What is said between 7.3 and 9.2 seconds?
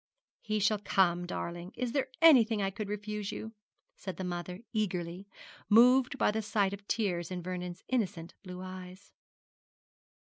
Vernon's innocent blue eyes.